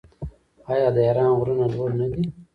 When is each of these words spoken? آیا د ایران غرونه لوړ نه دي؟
آیا 0.71 0.87
د 0.95 0.97
ایران 1.05 1.31
غرونه 1.37 1.65
لوړ 1.73 1.89
نه 1.99 2.07
دي؟ 2.13 2.23